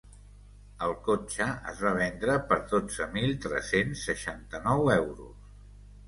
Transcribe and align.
El 0.85 0.93
cotxe 1.07 1.45
es 1.71 1.83
va 1.87 1.91
vendre 1.99 2.37
per 2.51 2.57
dotze 2.71 3.07
mil 3.17 3.35
tres-cents 3.43 4.01
seixanta-nou 4.09 4.89
euros. 4.95 5.53